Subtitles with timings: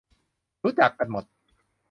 [0.63, 1.25] รู้จักกันหมด